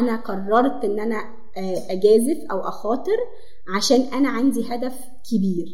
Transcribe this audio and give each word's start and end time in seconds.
أنا 0.00 0.16
قررت 0.16 0.84
إن 0.84 1.00
أنا 1.00 1.16
أجازف 1.90 2.50
أو 2.50 2.60
أخاطر 2.60 3.18
عشان 3.76 4.00
أنا 4.00 4.28
عندي 4.28 4.60
هدف 4.60 4.94
كبير. 5.30 5.66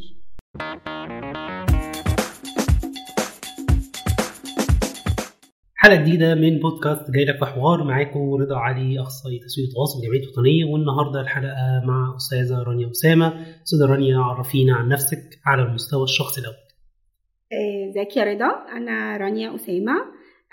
حلقة 5.74 6.00
جديدة 6.00 6.34
من 6.34 6.58
بودكاست 6.58 7.10
جاي 7.10 7.24
لك 7.24 7.38
في 7.38 7.44
حوار 7.44 7.84
معاكم 7.84 8.34
رضا 8.34 8.56
علي 8.56 9.00
أخصائي 9.00 9.38
تسويق 9.38 9.68
تواصل 9.74 10.00
جمعية 10.06 10.28
وطنية 10.28 10.64
والنهاردة 10.64 11.20
الحلقة 11.20 11.82
مع 11.84 12.16
أستاذة 12.16 12.62
رانيا 12.62 12.90
أسامة. 12.90 13.26
أستاذة 13.64 13.86
رانيا 13.90 14.18
عرفينا 14.18 14.76
عن 14.76 14.88
نفسك 14.88 15.40
على 15.46 15.62
المستوى 15.62 16.04
الشخصي 16.04 16.40
الأول. 16.40 16.56
ازيك 17.88 18.16
يا 18.16 18.24
رضا؟ 18.24 18.76
أنا 18.76 19.16
رانيا 19.16 19.54
أسامة. 19.54 19.92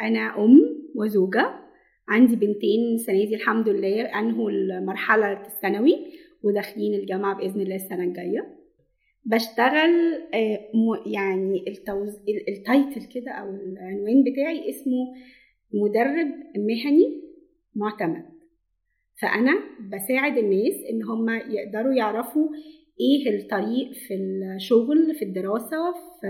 أنا 0.01 0.37
أم 0.37 0.59
وزوجة. 0.95 1.62
عندي 2.07 2.35
بنتين 2.35 2.93
السنة 2.95 3.25
دي 3.25 3.35
الحمد 3.35 3.69
لله 3.69 4.19
أنهوا 4.19 4.49
المرحلة 4.51 5.41
الثانوي 5.41 5.95
وداخلين 6.43 6.93
الجامعة 6.93 7.37
بإذن 7.37 7.61
الله 7.61 7.75
السنة 7.75 8.03
الجاية. 8.03 8.57
بشتغل 9.25 9.91
يعني 11.05 11.65
التوز... 11.67 12.19
التايتل 12.47 13.05
كده 13.15 13.31
أو 13.31 13.49
العنوان 13.49 14.23
بتاعي 14.23 14.69
اسمه 14.69 15.13
مدرب 15.73 16.27
مهني 16.57 17.21
معتمد. 17.75 18.25
فأنا 19.21 19.53
بساعد 19.93 20.37
الناس 20.37 20.73
إن 20.89 21.03
هم 21.03 21.29
يقدروا 21.29 21.93
يعرفوا 21.93 22.49
إيه 22.99 23.29
الطريق 23.39 23.91
في 23.91 24.13
الشغل 24.13 25.15
في 25.15 25.25
الدراسة 25.25 25.91
في 26.21 26.27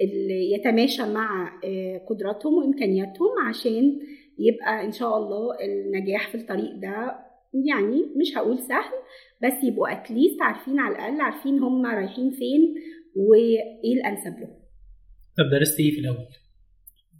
اللي 0.00 0.52
يتماشى 0.52 1.02
مع 1.02 1.52
قدراتهم 2.08 2.54
وإمكانياتهم 2.54 3.28
عشان 3.48 3.98
يبقى 4.38 4.84
إن 4.84 4.92
شاء 4.92 5.16
الله 5.16 5.56
النجاح 5.64 6.28
في 6.28 6.34
الطريق 6.34 6.74
ده 6.76 7.18
يعني 7.54 8.02
مش 8.16 8.36
هقول 8.38 8.58
سهل 8.58 8.92
بس 9.42 9.64
يبقوا 9.64 9.92
اتليست 9.92 10.42
عارفين 10.42 10.78
على 10.80 10.94
الأقل 10.96 11.20
عارفين 11.20 11.58
هم 11.58 11.86
رايحين 11.86 12.30
فين 12.30 12.74
وإيه 13.16 13.94
الأنسب 13.94 14.38
لهم. 14.40 14.56
طب 15.38 15.50
درست 15.58 15.80
إيه 15.80 15.90
في 15.90 16.00
الأول؟ 16.00 16.26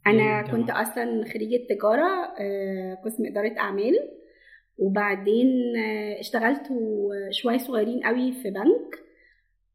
أنا 0.06 0.42
كنت 0.50 0.70
أصلا 0.70 1.24
خريجة 1.24 1.66
تجارة 1.68 2.34
قسم 3.04 3.26
إدارة 3.26 3.58
أعمال 3.58 3.94
وبعدين 4.78 5.48
اشتغلت 6.18 6.62
شوية 7.30 7.58
صغيرين 7.58 8.00
قوي 8.00 8.32
في 8.32 8.50
بنك 8.50 8.98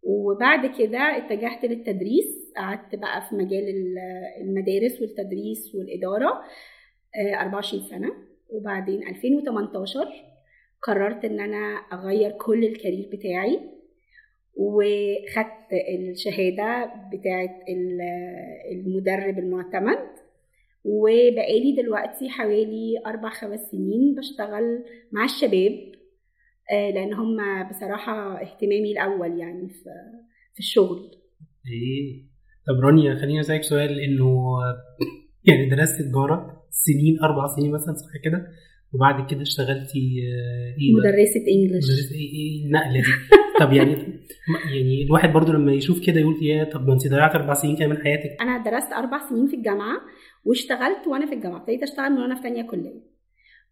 وبعد 0.03 0.65
كده 0.79 0.99
اتجهت 1.17 1.65
للتدريس 1.65 2.53
قعدت 2.57 2.95
بقى 2.95 3.21
في 3.29 3.35
مجال 3.35 3.63
المدارس 4.41 5.01
والتدريس 5.01 5.75
والإدارة. 5.75 6.41
24 7.41 7.83
سنة. 7.83 8.11
وبعدين 8.49 9.07
2018 9.07 9.99
قررت 10.83 11.25
إن 11.25 11.39
أنا 11.39 11.75
أغير 11.93 12.31
كل 12.31 12.65
الكارير 12.65 13.09
بتاعي 13.13 13.59
وخدت 14.55 15.67
الشهادة 16.11 16.91
بتاعه 17.13 17.59
المدرب 18.71 19.39
المعتمد. 19.39 20.11
وبقالي 20.83 21.75
دلوقتي 21.81 22.29
حوالي 22.29 23.01
أربع 23.05 23.29
خمس 23.29 23.59
سنين 23.59 24.15
بشتغل 24.15 24.83
مع 25.11 25.25
الشباب 25.25 25.91
لأن 26.71 27.13
هم 27.13 27.37
بصراحة 27.69 28.41
اهتمامي 28.41 28.91
الأول 28.91 29.39
يعني 29.39 29.69
في 30.53 30.59
الشغل. 30.59 31.11
إيه. 31.67 32.31
طب 32.67 32.85
رانيا 32.85 33.15
خليني 33.15 33.39
أسألك 33.39 33.63
سؤال 33.63 33.99
إنه 33.99 34.57
يعني 35.43 35.69
درست 35.69 36.01
تجارة 36.01 36.63
سنين 36.69 37.19
أربع 37.23 37.47
سنين 37.47 37.71
مثلا 37.71 37.93
صح 37.93 38.17
كده؟ 38.23 38.47
وبعد 38.93 39.31
كده 39.31 39.41
اشتغلتي 39.41 39.99
إيه 40.79 40.93
مدرسة 40.99 41.41
إنجلش. 41.47 41.85
مدرسة 41.85 42.15
إيه 42.15 42.33
إيه 42.33 42.65
النقلة 42.65 43.01
دي. 43.01 43.07
طب 43.59 43.73
يعني 43.73 43.91
يعني 44.73 45.03
الواحد 45.03 45.33
برضو 45.33 45.51
لما 45.51 45.73
يشوف 45.73 46.05
كده 46.05 46.19
يقول 46.19 46.45
يا 46.45 46.63
طب 46.63 46.87
ما 46.87 46.93
انت 46.93 47.07
ضيعت 47.07 47.35
أربع 47.35 47.53
سنين 47.53 47.75
كده 47.75 47.87
من 47.87 47.97
حياتك. 47.97 48.41
أنا 48.41 48.63
درست 48.63 48.93
أربع 48.93 49.29
سنين 49.29 49.47
في 49.47 49.55
الجامعة 49.55 50.01
واشتغلت 50.45 51.07
وأنا 51.07 51.25
في 51.25 51.33
الجامعة. 51.33 51.59
ابتديت 51.59 51.83
أشتغل 51.83 52.09
من 52.11 52.17
وأنا 52.17 52.35
في 52.35 52.41
ثانية 52.41 52.63
كلية. 52.63 53.11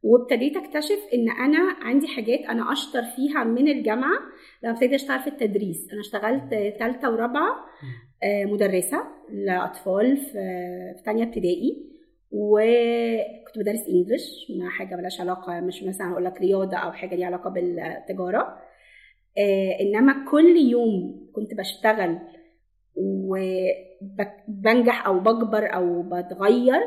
وابتديت 0.01 0.57
أكتشف 0.57 0.99
إن 1.13 1.29
أنا 1.29 1.59
عندي 1.81 2.07
حاجات 2.07 2.39
أنا 2.39 2.71
أشطر 2.73 3.01
فيها 3.15 3.43
من 3.43 3.67
الجامعة 3.67 4.19
لما 4.63 4.73
ابتديت 4.73 4.93
أشتغل 4.93 5.19
في 5.19 5.27
التدريس. 5.27 5.87
أنا 5.91 6.01
اشتغلت 6.01 6.77
ثالثه 6.79 7.11
ورابعة. 7.13 7.55
مدرسة 8.23 9.03
لأطفال 9.29 10.17
في 10.17 11.01
ثانية 11.05 11.23
ابتدائي 11.23 11.85
وكنت 12.31 13.59
بدرس 13.59 13.87
انجلش 13.89 14.51
ما 14.59 14.69
حاجة 14.69 14.95
ملهاش 14.95 15.21
علاقة 15.21 15.59
مش 15.59 15.83
مثلا 15.83 16.11
أقول 16.11 16.25
لك 16.25 16.41
رياضة 16.41 16.77
أو 16.77 16.91
حاجة 16.91 17.15
ليها 17.15 17.25
علاقة 17.25 17.49
بالتجارة. 17.49 18.57
آه 19.37 19.79
إنما 19.81 20.25
كل 20.31 20.57
يوم 20.57 21.27
كنت 21.33 21.53
بشتغل 21.53 22.19
وبنجح 22.95 25.07
أو 25.07 25.19
بكبر 25.19 25.73
أو 25.75 26.01
بتغير 26.03 26.79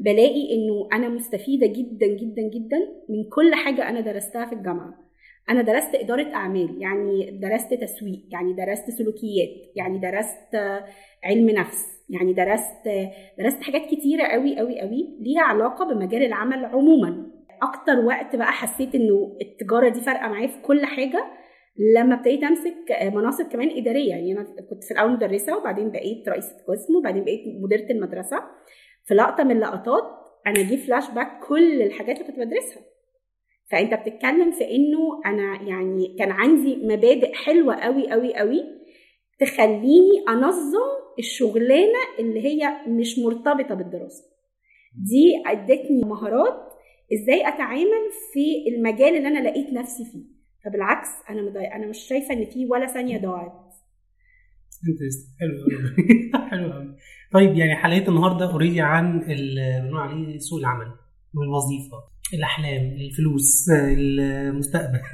بلاقي 0.00 0.54
إنه 0.54 0.88
أنا 0.92 1.08
مستفيدة 1.08 1.66
جدا 1.66 2.06
جدا 2.06 2.42
جدا 2.42 2.78
من 3.08 3.24
كل 3.24 3.54
حاجة 3.54 3.88
أنا 3.88 4.00
درستها 4.00 4.46
في 4.46 4.52
الجامعة. 4.54 5.09
أنا 5.48 5.62
درست 5.62 5.94
إدارة 5.94 6.34
أعمال 6.34 6.82
يعني 6.82 7.38
درست 7.42 7.74
تسويق 7.74 8.20
يعني 8.32 8.52
درست 8.52 8.90
سلوكيات 8.90 9.76
يعني 9.76 9.98
درست 9.98 10.56
علم 11.24 11.50
نفس 11.50 11.86
يعني 12.08 12.32
درست 12.32 12.88
درست 13.38 13.62
حاجات 13.62 13.82
كتيرة 13.90 14.24
قوي 14.26 14.58
قوي 14.58 14.80
قوي 14.80 15.16
ليها 15.20 15.42
علاقة 15.42 15.84
بمجال 15.94 16.22
العمل 16.22 16.64
عموما. 16.64 17.26
أكتر 17.62 17.98
وقت 18.04 18.36
بقى 18.36 18.52
حسيت 18.52 18.94
إنه 18.94 19.36
التجارة 19.42 19.88
دي 19.88 20.00
فارقة 20.00 20.28
معايا 20.28 20.46
في 20.46 20.62
كل 20.62 20.84
حاجة 20.86 21.24
لما 21.96 22.14
ابتديت 22.14 22.44
أمسك 22.44 22.74
مناصب 23.14 23.44
كمان 23.44 23.70
إدارية 23.70 24.10
يعني 24.10 24.32
أنا 24.32 24.42
كنت 24.70 24.84
في 24.84 24.90
الأول 24.90 25.12
مدرسة 25.12 25.56
وبعدين 25.56 25.90
بقيت 25.90 26.28
رئيسة 26.28 26.56
قسم 26.68 26.96
وبعدين 26.96 27.24
بقيت 27.24 27.40
مديرة 27.62 27.90
المدرسة. 27.92 28.36
في 29.04 29.14
لقطة 29.14 29.44
من 29.44 29.50
اللقطات 29.50 30.02
أنا 30.46 30.62
جه 30.62 30.76
فلاش 30.76 31.10
باك 31.10 31.44
كل 31.48 31.82
الحاجات 31.82 32.16
اللي 32.20 32.28
كنت 32.32 32.38
بدرسها. 32.38 32.82
فأنت 33.70 33.94
بتتكلم 33.94 34.50
في 34.50 34.64
إنه 34.64 35.20
أنا 35.26 35.62
يعني 35.62 36.16
كان 36.18 36.30
عندي 36.30 36.76
مبادئ 36.76 37.34
حلوة 37.34 37.74
قوي 37.74 38.10
قوي 38.10 38.34
قوي 38.34 38.62
تخليني 39.40 40.24
أنظم 40.28 40.90
الشغلانة 41.18 41.98
اللي 42.18 42.40
هي 42.44 42.68
مش 42.88 43.18
مرتبطة 43.18 43.74
بالدراسة. 43.74 44.24
دي 44.96 45.42
ادتني 45.46 46.00
مهارات 46.04 46.70
إزاي 47.12 47.48
أتعامل 47.48 48.10
في 48.32 48.74
المجال 48.74 49.16
اللي 49.16 49.28
أنا 49.28 49.48
لقيت 49.48 49.72
نفسي 49.72 50.04
فيه. 50.12 50.24
فبالعكس 50.64 51.08
أنا 51.30 51.42
مضي... 51.42 51.66
أنا 51.66 51.86
مش 51.86 51.98
شايفة 51.98 52.34
إن 52.34 52.44
في 52.44 52.66
ولا 52.66 52.86
ثانية 52.86 53.18
ضاعت. 53.18 53.52
حلو 55.40 55.56
قوي 55.62 56.48
حلو 56.50 56.72
قوي 56.72 56.96
طيب 57.32 57.56
يعني 57.56 57.76
حلقه 57.76 58.08
النهارده 58.08 58.52
اوريدي 58.52 58.80
عن 58.80 59.22
اللي 59.22 59.80
بنقول 59.82 60.00
عليه 60.00 60.38
سوق 60.38 60.58
العمل. 60.58 60.86
والوظيفه 61.34 61.96
الأحلام 62.34 62.84
الفلوس 62.86 63.70
المستقبل. 63.98 65.00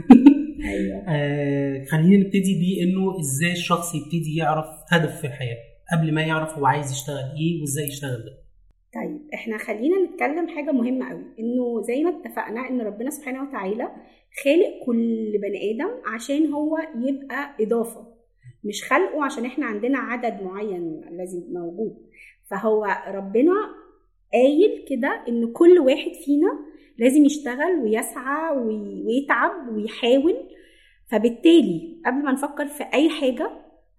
أيوه. 0.73 1.05
آه 1.09 1.85
خلينا 1.85 2.17
نبتدي 2.17 2.59
بيه 2.61 2.83
إنه 2.83 3.21
إزاي 3.21 3.53
الشخص 3.53 3.95
يبتدي 3.95 4.37
يعرف 4.37 4.67
هدف 4.93 5.21
في 5.21 5.27
الحياة 5.27 5.57
قبل 5.93 6.15
ما 6.15 6.23
يعرف 6.23 6.59
هو 6.59 6.67
عايز 6.67 6.93
يشتغل 6.93 7.17
إيه 7.39 7.61
وإزاي 7.61 7.87
يشتغل 7.87 8.25
ده. 8.25 8.47
طيب 8.95 9.21
إحنا 9.35 9.59
خلينا 9.59 9.97
نتكلم 10.05 10.49
حاجة 10.57 10.73
مهمة 10.73 11.11
قوي 11.11 11.25
إنه 11.39 11.83
زي 11.83 12.03
ما 12.05 12.11
اتفقنا 12.11 12.69
إن 12.71 12.81
ربنا 12.81 13.11
سبحانه 13.11 13.49
وتعالى 13.49 13.89
خالق 14.45 14.85
كل 14.87 15.33
بني 15.43 15.71
آدم 15.71 16.15
عشان 16.15 16.47
هو 16.53 16.77
يبقى 16.79 17.57
إضافة 17.61 18.17
مش 18.65 18.85
خلقه 18.85 19.25
عشان 19.25 19.45
إحنا 19.45 19.67
عندنا 19.67 19.99
عدد 19.99 20.43
معين 20.43 21.01
الذي 21.11 21.45
موجود. 21.53 21.97
فهو 22.51 22.87
ربنا 23.09 23.53
قايل 24.33 24.85
كده 24.89 25.25
إن 25.29 25.53
كل 25.53 25.79
واحد 25.79 26.13
فينا 26.25 26.59
لازم 26.99 27.25
يشتغل 27.25 27.79
ويسعى 27.83 28.57
ويتعب 28.57 29.69
ويحاول. 29.77 30.37
فبالتالي 31.11 32.03
قبل 32.07 32.23
ما 32.25 32.33
نفكر 32.33 32.67
في 32.67 32.85
أي 32.95 33.09
حاجة 33.09 33.51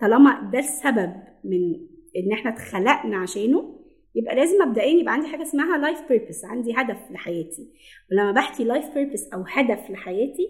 طالما 0.02 0.50
ده 0.54 0.60
السبب 0.60 1.14
من 1.44 1.74
إن 2.18 2.32
إحنا 2.34 2.52
اتخلقنا 2.54 3.18
عشانه 3.18 3.80
يبقى 4.16 4.36
لازم 4.36 4.56
مبدئيا 4.68 5.00
يبقى 5.00 5.14
عندي 5.14 5.28
حاجة 5.28 5.42
اسمها 5.42 5.78
life 5.78 6.00
purpose 6.10 6.46
عندي 6.46 6.74
هدف 6.76 7.12
لحياتي. 7.12 7.68
ولما 8.12 8.32
بحكي 8.32 8.64
life 8.64 8.94
purpose 8.94 9.30
أو 9.34 9.44
هدف 9.48 9.90
لحياتي 9.90 10.50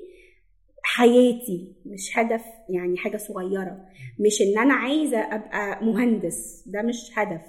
حياتي 0.83 1.75
مش 1.85 2.18
هدف 2.18 2.44
يعني 2.69 2.97
حاجة 2.97 3.18
صغيرة. 3.18 3.85
مش 4.19 4.41
إن 4.41 4.57
أنا 4.62 4.73
عايزة 4.73 5.18
أبقى 5.19 5.85
مهندس 5.85 6.63
ده 6.68 6.81
مش 6.81 7.12
هدف. 7.15 7.41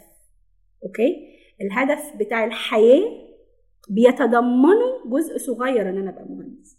okay؟ 0.84 1.37
الهدف 1.62 2.16
بتاع 2.16 2.44
الحياة 2.44 3.28
بيتضمنه 3.90 5.04
جزء 5.06 5.38
صغير 5.38 5.88
إن 5.88 5.98
أنا 5.98 6.10
أبقى 6.10 6.24
مهندس. 6.28 6.78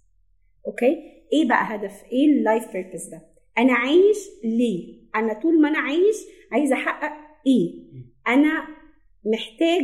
okay؟ 0.67 0.97
إيه 1.33 1.47
بقى 1.47 1.75
هدف؟ 1.75 2.03
إيه 2.11 2.25
ال 2.25 2.34
life 2.34 2.71
purpose 2.73 3.05
ده؟ 3.05 3.21
أنا 3.57 3.73
عايش 3.73 4.17
ليه؟ 4.43 4.99
أنا 5.15 5.33
طول 5.41 5.61
ما 5.61 5.69
أنا 5.69 5.79
عايش 5.79 6.15
عايزه 6.51 6.75
أحقق 6.75 7.11
إيه؟ 7.47 7.83
أنا 8.27 8.67
محتاج 9.25 9.83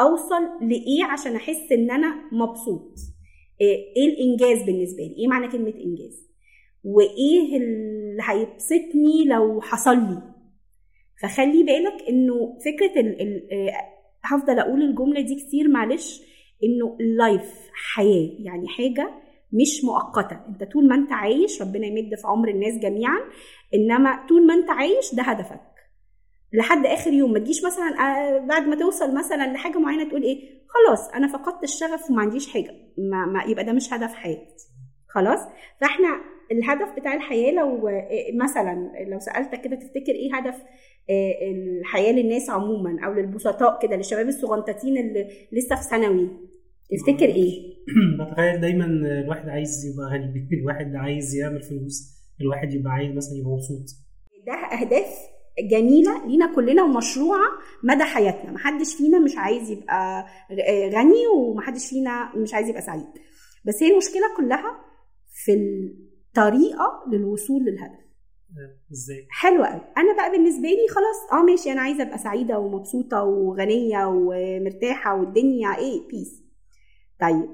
أوصل 0.00 0.42
لإيه 0.68 1.04
عشان 1.04 1.34
أحس 1.36 1.72
إن 1.72 1.90
أنا 1.90 2.14
مبسوط؟ 2.32 2.94
إيه 3.60 4.08
الإنجاز 4.08 4.62
بالنسبة 4.66 5.02
لي؟ 5.02 5.14
إيه 5.18 5.28
معنى 5.28 5.48
كلمة 5.52 5.74
إنجاز؟ 5.74 6.28
وإيه 6.84 7.56
اللي 7.56 8.22
هيبسطني 8.28 9.24
لو 9.26 9.60
حصل 9.60 9.96
لي؟ 9.96 10.22
فخلي 11.22 11.62
بالك 11.62 12.08
إنه 12.08 12.58
فكرة 12.64 13.00
ال 13.00 13.20
ال 13.22 13.70
هفضل 14.24 14.58
أقول 14.58 14.82
الجملة 14.82 15.20
دي 15.20 15.34
كتير 15.34 15.68
معلش 15.68 16.22
إنه 16.64 16.96
اللايف 17.00 17.54
حياة 17.94 18.30
يعني 18.38 18.68
حاجة 18.68 19.10
مش 19.52 19.84
مؤقتة. 19.84 20.40
أنت 20.48 20.72
طول 20.72 20.88
ما 20.88 20.94
أنت 20.94 21.12
عايش 21.12 21.62
ربنا 21.62 21.86
يمد 21.86 22.14
في 22.14 22.26
عمر 22.26 22.48
الناس 22.48 22.78
جميعا 22.78 23.18
إنما 23.74 24.26
طول 24.28 24.46
ما 24.46 24.54
أنت 24.54 24.70
عايش 24.70 25.14
ده 25.14 25.22
هدفك. 25.22 25.60
لحد 26.52 26.86
آخر 26.86 27.12
يوم 27.12 27.32
ما 27.32 27.38
تجيش 27.38 27.64
مثلا 27.64 27.90
بعد 28.38 28.66
ما 28.66 28.76
توصل 28.76 29.14
مثلا 29.14 29.52
لحاجة 29.52 29.78
معينة 29.78 30.08
تقول 30.08 30.22
إيه؟ 30.22 30.62
خلاص 30.68 31.08
أنا 31.08 31.28
فقدت 31.28 31.64
الشغف 31.64 32.10
وما 32.10 32.22
عنديش 32.22 32.52
حاجة. 32.52 32.70
ما 32.98 33.44
يبقى 33.46 33.64
ده 33.64 33.72
مش 33.72 33.92
هدف 33.92 34.14
حياتي. 34.14 34.68
خلاص؟ 35.08 35.40
فإحنا 35.80 36.08
الهدف 36.52 37.00
بتاع 37.00 37.14
الحياة 37.14 37.52
لو 37.52 37.90
مثلا 38.34 38.92
لو 39.08 39.18
سألتك 39.18 39.60
كده 39.60 39.76
تفتكر 39.76 40.12
إيه 40.12 40.36
هدف 40.36 40.62
الحياة 41.80 42.12
للناس 42.12 42.50
عموما 42.50 43.06
أو 43.06 43.12
للبسطاء 43.12 43.78
كده 43.82 43.96
للشباب 43.96 44.28
الصغنطتين 44.28 44.98
اللي 44.98 45.28
لسه 45.52 45.76
في 45.76 45.82
ثانوي 45.82 46.28
تفتكر 46.90 47.28
إيه؟ 47.28 47.72
بتخيل 48.20 48.60
دايما 48.60 48.84
الواحد 48.84 49.48
عايز 49.48 49.86
يبقى 49.86 50.06
غني 50.06 50.48
الواحد 50.60 50.94
عايز 50.96 51.34
يعمل 51.34 51.62
فلوس 51.62 52.22
الواحد 52.40 52.74
يبقى 52.74 52.92
عايز 52.92 53.16
مثلا 53.16 53.38
يبقى 53.38 53.50
مبسوط. 53.50 53.84
ده 54.46 54.52
أهداف 54.52 55.14
جميلة 55.70 56.26
لينا 56.26 56.54
كلنا 56.54 56.82
ومشروعه 56.82 57.48
مدى 57.84 58.04
حياتنا. 58.04 58.52
محدش 58.52 58.94
فينا 58.94 59.18
مش 59.18 59.32
عايز 59.36 59.70
يبقى 59.70 60.26
غني 60.94 61.26
ومحدش 61.36 61.86
فينا 61.90 62.36
مش 62.36 62.54
عايز 62.54 62.68
يبقى 62.68 62.82
سعيد. 62.82 63.12
بس 63.64 63.82
هي 63.82 63.90
المشكلة 63.92 64.36
كلها 64.36 64.80
في 65.44 65.52
الطريقة 66.36 67.04
للوصول 67.12 67.62
للهدف. 67.62 68.02
إزاي؟ 68.92 69.26
حلوة 69.30 69.66
قوي. 69.66 69.80
أنا 69.98 70.16
بقى 70.16 70.30
بالنسبة 70.30 70.68
لي 70.68 70.88
خلاص 70.90 71.32
آه 71.40 71.44
ماشي 71.44 71.72
أنا 71.72 71.80
عايزة 71.80 72.02
أبقى 72.02 72.18
سعيدة 72.18 72.58
ومبسوطة 72.58 73.22
وغنية 73.24 74.06
ومرتاحة 74.06 75.20
والدنيا 75.20 75.76
إيه 75.78 76.08
بيس 76.08 76.42
طيب 77.20 77.48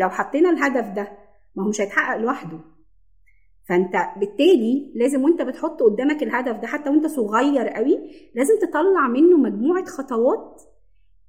لو 0.00 0.08
حطينا 0.10 0.50
الهدف 0.50 0.94
ده 0.96 1.18
ما 1.56 1.64
هو 1.64 1.68
مش 1.68 1.80
هيتحقق 1.80 2.16
لوحده. 2.16 2.58
فأنت 3.68 3.92
بالتالي 4.20 4.92
لازم 4.96 5.24
وأنت 5.24 5.42
بتحط 5.42 5.82
قدامك 5.82 6.22
الهدف 6.22 6.56
ده 6.60 6.66
حتى 6.66 6.90
وأنت 6.90 7.06
صغير 7.06 7.68
قوي 7.68 7.98
لازم 8.34 8.54
تطلع 8.62 9.08
منه 9.08 9.36
مجموعة 9.36 9.84
خطوات 9.84 10.62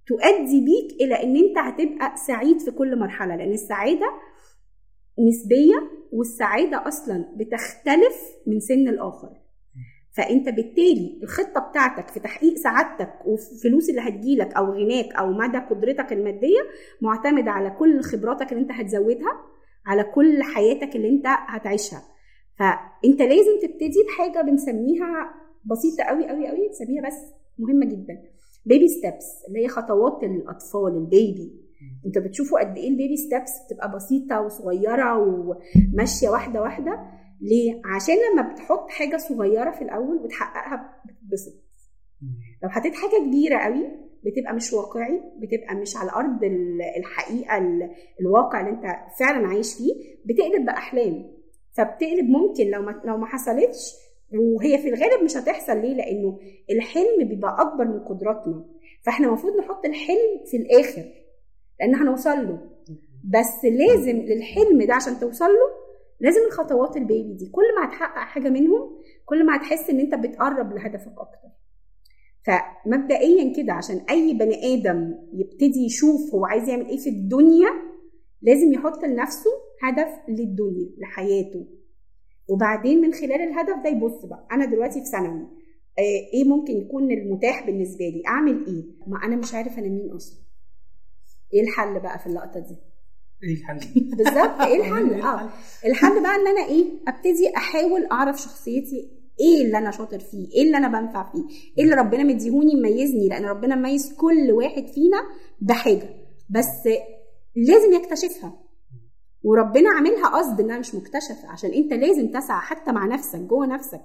تؤدي 0.07 0.61
بيك 0.65 1.01
إلى 1.01 1.23
إن 1.23 1.35
أنت 1.37 1.57
هتبقى 1.57 2.15
سعيد 2.27 2.59
في 2.59 2.71
كل 2.71 2.99
مرحلة. 2.99 3.35
لأن 3.35 3.51
السعادة 3.51 4.07
نسبية 5.29 5.96
والسعادة 6.11 6.87
أصلا 6.87 7.25
بتختلف 7.35 8.21
من 8.47 8.59
سن 8.59 8.87
لآخر. 8.87 9.29
فأنت 10.17 10.49
بالتالي 10.49 11.19
الخطة 11.23 11.59
بتاعتك 11.69 12.07
في 12.07 12.19
تحقيق 12.19 12.55
سعادتك 12.55 13.13
والفلوس 13.25 13.89
اللي 13.89 14.01
هتجيلك 14.01 14.53
أو 14.53 14.73
غناك 14.73 15.13
أو 15.13 15.31
مدى 15.31 15.57
قدرتك 15.57 16.13
المادية 16.13 16.59
معتمدة 17.01 17.51
على 17.51 17.69
كل 17.69 18.01
خبراتك 18.01 18.51
اللي 18.51 18.61
أنت 18.63 18.71
هتزودها 18.71 19.41
على 19.85 20.03
كل 20.03 20.43
حياتك 20.43 20.95
اللي 20.95 21.09
أنت 21.09 21.25
هتعيشها. 21.27 22.03
فأنت 22.59 23.21
لازم 23.21 23.59
تبتدي 23.61 24.03
بحاجة 24.07 24.41
بنسميها 24.45 25.33
بسيطة 25.65 26.03
قوي 26.03 26.27
قوي 26.29 26.47
قوي 26.47 26.69
نسميها 26.69 27.07
بس 27.07 27.17
مهمة 27.59 27.85
جدا. 27.85 28.21
baby 28.65 28.87
steps 28.87 29.25
اللي 29.47 29.63
هي 29.63 29.67
خطوات 29.67 30.23
الأطفال 30.23 30.97
ال 30.97 31.09
baby. 31.09 31.66
انت 32.05 32.17
بتشوفوا 32.17 32.59
قد 32.59 32.77
إيه 32.77 32.89
ال 32.89 32.95
baby 32.95 33.17
steps 33.17 33.51
بتبقى 33.67 33.91
بسيطة 33.95 34.41
وصغيرة 34.41 35.17
وماشية 35.17 36.29
واحدة 36.29 36.61
واحدة. 36.61 36.99
ليه؟ 37.41 37.81
عشان 37.85 38.15
لما 38.33 38.53
بتحط 38.53 38.89
حاجة 38.89 39.17
صغيرة 39.17 39.71
في 39.71 39.81
الأول 39.81 40.17
وتحققها 40.17 41.01
بتتبسط. 41.05 41.53
لو 42.63 42.69
حطيت 42.69 42.95
حاجة 42.95 43.27
كبيرة 43.27 43.57
قوي 43.57 43.87
بتبقى 44.25 44.53
مش 44.55 44.73
واقعي 44.73 45.21
بتبقى 45.39 45.75
مش 45.75 45.97
على 45.97 46.11
أرض 46.11 46.43
الحقيقة 46.97 47.57
الواقع 48.21 48.59
اللي 48.59 48.71
انت 48.71 48.83
فعلا 49.19 49.47
عايش 49.47 49.73
فيه 49.73 49.93
بتقلب 50.25 50.65
بأحلام. 50.65 51.37
فبتقلب 51.73 52.25
ممكن 52.29 52.67
لو 52.67 52.81
ما 52.81 53.01
لو 53.05 53.17
ما 53.17 53.25
حصلتش 53.25 53.93
وهي 54.33 54.77
في 54.77 54.89
الغالب 54.89 55.23
مش 55.23 55.37
هتحصل. 55.37 55.81
ليه؟ 55.81 55.93
لأنه 55.93 56.39
الحلم 56.71 57.27
بيبقى 57.27 57.55
أكبر 57.61 57.85
من 57.85 57.99
قدراتنا. 57.99 58.65
فإحنا 59.05 59.27
المفروض 59.27 59.53
نحط 59.57 59.85
الحلم 59.85 60.45
في 60.51 60.57
الآخر. 60.57 61.03
لأن 61.79 61.95
هنوصل 61.95 62.47
له. 62.47 62.69
بس 63.23 63.65
لازم 63.65 64.17
للحلم 64.17 64.83
ده 64.87 64.93
عشان 64.93 65.19
توصل 65.19 65.45
له 65.45 65.87
لازم 66.19 66.39
الخطوات 66.47 66.97
البيبي 66.97 67.33
دي 67.33 67.49
كل 67.49 67.63
ما 67.79 67.87
هتحقق 67.87 68.17
حاجة 68.27 68.49
منهم 68.49 68.97
كل 69.25 69.45
ما 69.45 69.55
هتحس 69.57 69.89
إن 69.89 69.99
أنت 69.99 70.15
بتقرب 70.15 70.73
لهدفك 70.73 71.11
أكتر. 71.17 71.47
فمبدئيا 72.45 73.53
كده 73.53 73.73
عشان 73.73 74.01
أي 74.09 74.33
بني 74.33 74.73
آدم 74.73 75.13
يبتدي 75.33 75.85
يشوف 75.85 76.35
هو 76.35 76.45
عايز 76.45 76.69
يعمل 76.69 76.85
إيه 76.85 76.97
في 76.97 77.09
الدنيا 77.09 77.69
لازم 78.41 78.73
يحط 78.73 79.03
لنفسه 79.05 79.49
هدف 79.83 80.09
للدنيا 80.29 80.89
لحياته. 80.97 81.67
وبعدين 82.49 83.01
من 83.01 83.13
خلال 83.13 83.41
الهدف 83.41 83.83
ده 83.83 83.89
يبص 83.89 84.25
بقى 84.25 84.47
أنا 84.51 84.65
دلوقتي 84.65 84.99
في 84.99 85.05
ثانوي 85.05 85.47
إيه 86.33 86.43
ممكن 86.43 86.73
يكون 86.73 87.11
المتاح 87.11 87.65
بالنسبة 87.65 88.05
لي؟ 88.05 88.23
أعمل 88.27 88.65
إيه؟ 88.67 88.83
ما 89.07 89.17
أنا 89.25 89.35
مش 89.35 89.53
عارف 89.53 89.77
أنا 89.79 89.87
مين 89.87 90.11
أصلا. 90.11 90.46
إيه 91.53 91.61
الحل 91.61 91.99
بقى 91.99 92.19
في 92.19 92.27
اللقطة 92.27 92.59
دي؟ 92.59 92.77
إيه 93.43 93.53
الحل؟ 93.55 93.79
بالظبط 94.17 94.61
إيه 94.61 94.79
الحل؟ 94.79 95.21
آه. 95.21 95.49
الحل؟ 95.85 96.21
بقى 96.23 96.35
ان 96.35 96.47
أنا 96.47 96.65
إيه 96.65 96.85
ابتدي 97.07 97.57
احاول 97.57 98.05
اعرف 98.11 98.41
شخصيتي 98.41 99.17
إيه 99.39 99.65
اللي 99.65 99.77
أنا 99.77 99.91
شاطر 99.91 100.19
فيه؟ 100.19 100.51
إيه 100.51 100.63
اللي 100.63 100.77
أنا 100.77 100.87
بنفع 100.87 101.31
فيه؟ 101.31 101.43
إيه 101.77 101.83
اللي 101.83 101.95
ربنا 101.95 102.23
مديهوني 102.23 102.75
مميزني 102.75 103.27
لأن 103.29 103.45
ربنا 103.45 103.75
مميز 103.75 104.13
كل 104.13 104.51
واحد 104.51 104.87
فينا 104.87 105.17
بحاجة 105.61 106.09
بس 106.49 106.87
لازم 107.55 107.93
يكتشفها. 107.93 108.59
وربنا 109.43 109.89
عاملها 109.89 110.27
قصد 110.27 110.59
انها 110.59 110.79
مش 110.79 110.95
مكتشفة 110.95 111.49
عشان 111.49 111.71
انت 111.73 111.93
لازم 111.93 112.27
تسعى 112.27 112.61
حتى 112.61 112.91
مع 112.91 113.05
نفسك 113.05 113.39
جوه 113.39 113.65
نفسك. 113.65 114.01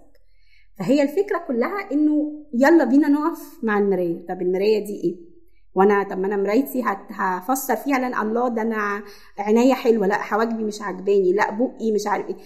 فهي 0.78 1.02
الفكرة 1.02 1.38
كلها 1.48 1.92
إنه 1.92 2.44
يلا 2.54 2.84
بينا 2.84 3.08
نقف 3.08 3.64
مع 3.64 3.78
المراية. 3.78 4.26
طب 4.26 4.42
المراية 4.42 4.84
دي 4.84 5.00
إيه؟ 5.04 5.31
وأنا 5.74 6.02
طب 6.02 6.18
ما 6.18 6.26
أنا 6.26 6.36
مرايتي 6.36 6.82
هفسر 7.10 7.76
فيها 7.76 7.98
لأن 7.98 8.14
الله 8.26 8.48
ده 8.48 8.62
أنا 8.62 9.02
عينيا 9.38 9.74
حلوة. 9.74 10.06
لا 10.06 10.14
حواجبي 10.14 10.64
مش 10.64 10.82
عجباني 10.82 11.32
لا 11.32 11.50
بقي 11.50 11.92
مش 11.92 12.06
عارف 12.06 12.26
إيه. 12.28 12.36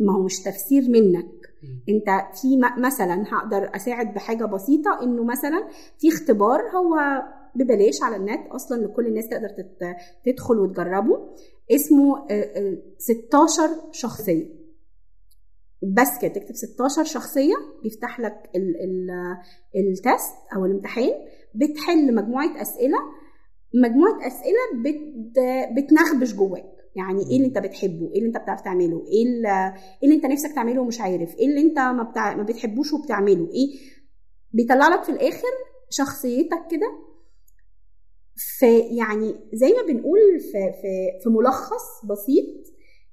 ما 0.00 0.12
هو 0.14 0.22
مش 0.22 0.42
تفسير 0.42 0.82
منك. 0.90 1.26
انت 1.88 2.36
في 2.40 2.60
مثلا 2.78 3.24
هقدر 3.28 3.70
أساعد 3.76 4.14
بحاجة 4.14 4.44
بسيطة 4.44 5.02
إنه 5.02 5.24
مثلا 5.24 5.68
في 5.98 6.08
اختبار 6.08 6.60
هو 6.60 7.22
ببلاش 7.54 8.02
على 8.02 8.16
النت 8.16 8.46
أصلا 8.50 8.84
لكل 8.84 9.06
الناس 9.06 9.28
تقدر 9.28 9.48
تدخل 10.24 10.58
وتجربه. 10.58 11.34
اسمه 11.70 12.26
16 12.98 13.68
شخصية. 13.92 14.60
بس 15.82 16.18
كده 16.22 16.32
تكتب 16.32 16.54
16 16.54 17.04
شخصية 17.04 17.54
بيفتح 17.82 18.20
لك 18.20 18.50
ال 18.56 18.76
ال 18.84 19.10
التست 19.76 20.34
أو 20.56 20.64
الامتحان. 20.64 21.12
بتحل 21.54 22.14
مجموعة 22.14 22.62
أسئلة 22.62 22.98
مجموعة 23.74 24.26
أسئلة 24.26 24.82
بت 24.84 25.38
بتنخبش 25.76 26.34
جواك. 26.34 26.64
يعني 26.96 27.22
إيه 27.30 27.36
اللي 27.36 27.46
أنت 27.46 27.58
بتحبه؟ 27.58 28.10
إيه 28.12 28.18
اللي 28.18 28.26
أنت 28.26 28.36
بتعرف 28.36 28.60
تعمله؟ 28.60 29.04
إيه 29.06 29.26
اللي, 29.26 29.74
إيه 30.02 30.04
اللي 30.04 30.14
أنت 30.14 30.26
نفسك 30.26 30.52
تعمله 30.54 30.80
ومش 30.82 31.00
عارف؟ 31.00 31.34
إيه 31.34 31.46
اللي 31.46 31.60
أنت 31.60 31.78
ما, 31.78 32.02
بتع... 32.02 32.34
ما 32.34 32.42
بتحبوش 32.42 32.92
وبتعمله؟ 32.92 33.48
إيه؟ 33.50 33.78
بيطلع 34.52 34.88
لك 34.88 35.02
في 35.02 35.12
الآخر 35.12 35.48
شخصيتك 35.90 36.66
كده. 36.70 37.10
في 38.36 38.78
يعني 38.80 39.34
زي 39.52 39.68
ما 39.72 39.82
بنقول 39.92 40.40
في 40.40 40.52
في 40.52 41.22
في 41.22 41.28
ملخص 41.28 42.04
بسيط 42.04 42.46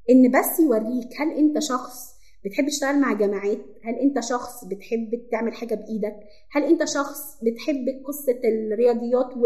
إن 0.09 0.31
بس 0.31 0.59
يوريك 0.59 1.21
هل 1.21 1.31
أنت 1.31 1.59
شخص 1.59 2.16
بتحب 2.47 2.67
تشتغل 2.67 2.99
مع 2.99 3.13
جماعات؟ 3.13 3.59
هل 3.83 3.95
أنت 3.95 4.19
شخص 4.19 4.65
بتحب 4.65 5.27
تعمل 5.31 5.53
حاجة 5.53 5.75
بإيدك؟ 5.75 6.19
هل 6.51 6.63
أنت 6.63 6.83
شخص 6.83 7.19
بتحب 7.43 7.85
قصة 8.07 8.39
الرياضيات 8.45 9.37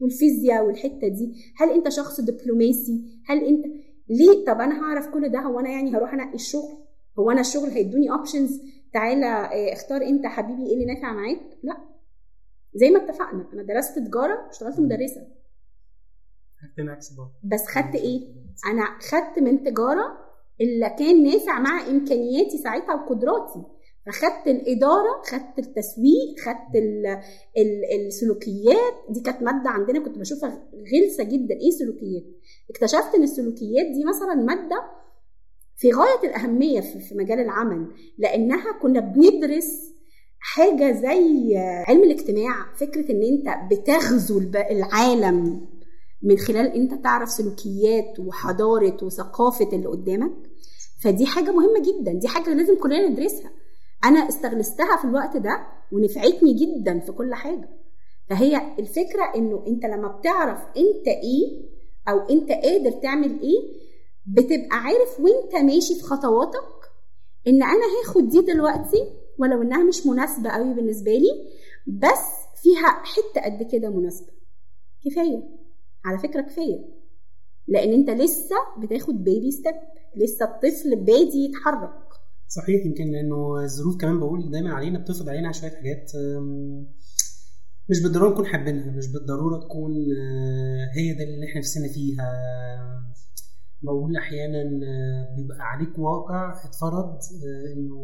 والفيزياء 0.00 0.66
والحتة 0.66 1.08
دي؟ 1.08 1.34
هل 1.56 1.70
أنت 1.70 1.88
شخص 1.88 2.20
دبلوماسي؟ 2.20 3.20
هل 3.26 3.44
أنت 3.44 3.64
ليه؟ 4.08 4.44
طب 4.46 4.60
أنا 4.60 4.82
هعرف 4.82 5.06
كل 5.08 5.28
ده 5.28 5.38
هو 5.38 5.60
أنا 5.60 5.70
يعني 5.70 5.96
هروح 5.96 6.12
أنقي 6.14 6.34
الشغل؟ 6.34 6.84
هو 7.18 7.30
أنا 7.30 7.40
الشغل 7.40 7.68
هيدوني 7.70 8.10
options 8.10 8.60
تعالى 8.92 9.48
اختار 9.72 10.02
أنت 10.02 10.26
حبيبي 10.26 10.66
إيه 10.66 10.74
اللي 10.74 10.84
نافع 10.94 11.12
معاك؟ 11.12 11.40
لا. 11.62 11.76
زي 12.74 12.90
ما 12.90 13.04
اتفقنا 13.04 13.48
أنا 13.52 13.62
درست 13.62 13.98
تجارة 13.98 14.46
واشتغلت 14.46 14.80
مدرسة. 14.80 15.26
بس 17.44 17.66
خدت 17.66 17.94
إيه؟ 17.94 18.20
أنا 18.72 18.84
خدت 19.00 19.38
من 19.38 19.62
تجارة 19.62 20.23
اللي 20.60 20.96
كان 20.98 21.22
نافع 21.22 21.60
مع 21.60 21.86
إمكانياتي 21.88 22.58
ساعتها 22.58 22.94
وقدراتي. 22.94 23.62
فخدت 24.06 24.46
الإدارة 24.46 25.22
خدت 25.26 25.58
التسويق 25.58 26.40
خدت 26.44 26.74
ال 26.76 27.06
ال 27.58 28.06
السلوكيات. 28.06 28.94
دي 29.10 29.20
كانت 29.20 29.42
مادة 29.42 29.70
عندنا 29.70 30.04
كنت 30.04 30.18
بشوفها 30.18 30.68
غلسة 30.94 31.24
جدا. 31.24 31.54
إيه 31.54 31.70
سلوكيات 31.70 32.24
اكتشفت 32.70 33.14
إن 33.14 33.22
السلوكيات 33.22 33.86
دي 33.86 34.04
مثلا 34.04 34.34
مادة 34.34 34.82
في 35.76 35.90
غاية 35.92 36.28
الأهمية 36.30 36.80
في 36.80 37.14
مجال 37.14 37.40
العمل 37.40 37.86
لأنها 38.18 38.72
كنا 38.82 39.00
بندرس 39.00 39.94
حاجة 40.38 40.92
زي 40.92 41.56
علم 41.88 42.02
الاجتماع 42.04 42.74
فكرة 42.80 43.12
إن 43.12 43.22
أنت 43.22 43.72
بتغزو 43.72 44.38
العالم. 44.70 45.66
من 46.24 46.38
خلال 46.38 46.66
أنت 46.66 46.94
تعرف 47.04 47.30
سلوكيات 47.30 48.20
وحضارة 48.20 48.96
وثقافة 49.04 49.68
اللي 49.72 49.86
قدامك 49.86 50.32
فدي 51.02 51.26
حاجة 51.26 51.50
مهمة 51.50 51.82
جدا 51.82 52.12
دي 52.12 52.28
حاجة 52.28 52.54
لازم 52.54 52.78
كلنا 52.78 53.08
ندرسها. 53.08 53.50
أنا 54.04 54.28
استغلستها 54.28 54.96
في 54.96 55.04
الوقت 55.04 55.36
ده 55.36 55.66
ونفعتني 55.92 56.52
جدا 56.52 56.98
في 57.00 57.12
كل 57.12 57.34
حاجة. 57.34 57.68
فهي 58.30 58.60
الفكرة 58.78 59.32
إنه 59.36 59.64
أنت 59.66 59.84
لما 59.84 60.08
بتعرف 60.08 60.58
أنت 60.76 61.06
إيه 61.08 61.62
أو 62.08 62.18
أنت 62.18 62.50
قادر 62.52 62.90
تعمل 62.90 63.40
إيه 63.40 63.84
بتبقى 64.26 64.76
عارف 64.76 65.20
وأنت 65.20 65.54
ماشي 65.54 65.94
في 65.94 66.02
خطواتك 66.02 66.64
إن 67.46 67.62
أنا 67.62 67.84
هاخد 68.00 68.28
دي 68.28 68.40
دلوقتي 68.40 69.04
ولو 69.38 69.62
إنها 69.62 69.82
مش 69.84 70.06
مناسبة 70.06 70.50
قوي 70.50 70.74
بالنسبة 70.74 71.10
لي 71.12 71.48
بس 71.86 72.24
فيها 72.62 72.88
حتة 73.04 73.40
قد 73.44 73.62
كده 73.72 73.88
مناسبة. 73.90 74.32
كفاية. 75.04 75.63
على 76.04 76.18
فكرة 76.18 76.40
كفاية. 76.40 77.04
لأن 77.68 77.92
أنت 77.92 78.10
لسه 78.10 78.56
بتاخد 78.82 79.14
baby 79.24 79.50
step 79.50 79.74
لسه 80.16 80.44
الطفل 80.44 80.96
بادي 80.96 81.44
يتحرك. 81.44 82.04
صحيح 82.48 82.86
يمكن 82.86 83.04
لأنه 83.12 83.60
الظروف 83.64 83.96
كمان 84.00 84.18
بقول 84.20 84.50
دايما 84.50 84.74
علينا 84.74 84.98
بتفرض 84.98 85.28
علينا 85.28 85.52
شوية 85.52 85.70
حاجات 85.70 86.12
مش 87.90 88.02
بالضرورة 88.02 88.30
نكون 88.30 88.46
حابينها 88.46 88.90
مش 88.96 89.12
بالضرورة 89.12 89.60
تكون 89.60 89.92
آه، 89.92 90.90
هي 90.98 91.12
ده 91.14 91.24
اللي 91.24 91.46
إحنا 91.50 91.58
نفسنا 91.60 91.88
فيها. 91.88 92.24
بقول 93.82 94.16
أحيانا 94.16 94.62
آه، 94.62 95.34
بيبقى 95.36 95.58
عليك 95.60 95.98
واقع 95.98 96.64
اتفرض 96.64 97.18
آه، 97.18 97.72
إنه 97.76 97.96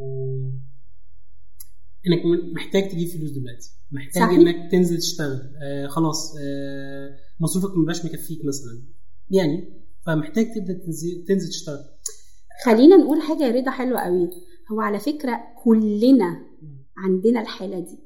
إنك 2.07 2.53
محتاج 2.55 2.91
تجيب 2.91 3.09
فلوس 3.09 3.31
دلوقتي. 3.31 3.71
محتاج 3.93 4.23
صحيح. 4.23 4.39
إنك 4.39 4.73
تنزل 4.73 4.99
تشتغل. 4.99 5.41
آه 5.63 5.87
خلاص 5.87 6.37
آه 6.37 7.17
مصروفك 7.41 7.77
مبقاش 7.77 8.05
مكفيك 8.05 8.45
مثلا. 8.45 8.83
يعني 9.31 9.83
فمحتاج 10.07 10.47
تبدأ 10.55 10.85
تنزل 10.87 11.25
تنزل 11.29 11.49
تشتغل. 11.49 11.85
خلينا 12.65 12.97
نقول 12.97 13.23
حاجة 13.23 13.45
يا 13.45 13.61
رضا 13.61 13.71
حلوة 13.71 14.01
قوي. 14.01 14.31
هو 14.73 14.81
على 14.81 14.99
فكرة 14.99 15.41
كلنا 15.65 16.47
عندنا 16.97 17.41
الحالة 17.41 17.81
دي. 17.81 17.99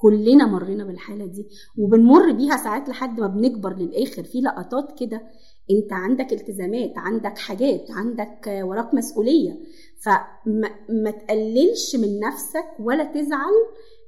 كلنا 0.00 0.46
مرينا 0.46 0.84
بالحالة 0.84 1.26
دي 1.26 1.46
وبنمر 1.78 2.32
بيها 2.32 2.56
ساعات 2.56 2.88
لحد 2.88 3.20
ما 3.20 3.26
بنكبر 3.26 3.76
للآخر. 3.76 4.22
في 4.22 4.40
لقطات 4.40 4.98
كده 5.00 5.22
انت 5.70 5.92
عندك 5.92 6.32
التزامات 6.32 6.92
عندك 6.96 7.38
حاجات 7.38 7.90
عندك 7.90 8.46
وراك 8.64 8.94
مسؤولية 8.94 9.58
فما 10.04 10.70
ما 10.88 11.10
تقللش 11.10 11.96
من 11.96 12.20
نفسك 12.20 12.66
ولا 12.80 13.04
تزعل 13.04 13.54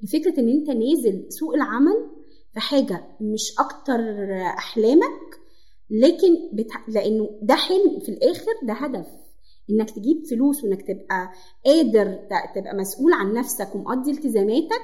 لفكرة 0.02 0.40
إن 0.40 0.48
أنت 0.48 0.68
نازل 0.70 1.26
سوق 1.28 1.54
العمل 1.54 2.06
في 2.54 2.60
حاجة 2.60 3.04
مش 3.20 3.54
أكتر 3.58 4.00
أحلامك 4.58 5.40
لكن 5.90 6.36
بتح... 6.52 6.88
لأنه 6.88 7.30
ده 7.42 7.54
حلم 7.54 8.00
في 8.00 8.08
الآخر 8.08 8.52
ده 8.62 8.72
هدف. 8.72 9.06
إنك 9.70 9.90
تجيب 9.90 10.22
فلوس 10.30 10.64
وإنك 10.64 10.82
تبقى 10.82 11.30
قادر 11.66 12.14
تبقى 12.54 12.74
مسؤول 12.76 13.12
عن 13.12 13.32
نفسك 13.34 13.74
ومقضي 13.74 14.10
التزاماتك 14.10 14.82